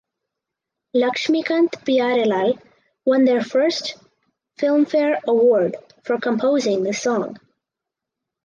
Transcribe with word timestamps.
Laxmikant–Pyarelal 0.95 2.57
won 3.05 3.23
their 3.23 3.43
first 3.43 3.97
Filmfare 4.57 5.23
award 5.25 5.75
for 6.03 6.17
composing 6.19 6.81
this 6.81 7.03
song. 7.03 7.37